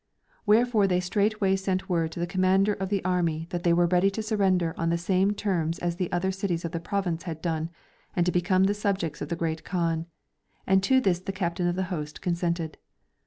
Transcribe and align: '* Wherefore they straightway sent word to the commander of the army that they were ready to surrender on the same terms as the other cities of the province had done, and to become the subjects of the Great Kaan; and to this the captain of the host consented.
'* 0.25 0.45
Wherefore 0.47 0.87
they 0.87 0.99
straightway 0.99 1.55
sent 1.55 1.87
word 1.87 2.11
to 2.13 2.19
the 2.19 2.25
commander 2.25 2.73
of 2.73 2.89
the 2.89 3.05
army 3.05 3.45
that 3.51 3.61
they 3.61 3.71
were 3.71 3.85
ready 3.85 4.09
to 4.09 4.23
surrender 4.23 4.73
on 4.75 4.89
the 4.89 4.97
same 4.97 5.35
terms 5.35 5.77
as 5.77 5.97
the 5.97 6.11
other 6.11 6.31
cities 6.31 6.65
of 6.65 6.71
the 6.71 6.79
province 6.79 7.25
had 7.29 7.39
done, 7.39 7.69
and 8.15 8.25
to 8.25 8.31
become 8.31 8.63
the 8.63 8.73
subjects 8.73 9.21
of 9.21 9.29
the 9.29 9.35
Great 9.35 9.63
Kaan; 9.63 10.07
and 10.65 10.81
to 10.81 11.01
this 11.01 11.19
the 11.19 11.31
captain 11.31 11.67
of 11.67 11.75
the 11.75 11.83
host 11.93 12.19
consented. 12.19 12.79